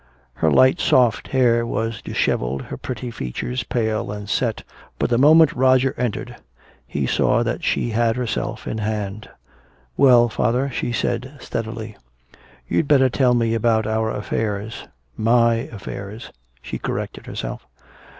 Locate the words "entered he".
5.95-7.05